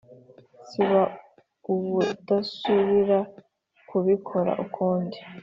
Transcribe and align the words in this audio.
siba 0.69 1.01
ubudasubira 1.73 3.19
kubikora 3.89 4.51
ukundi 4.65 5.17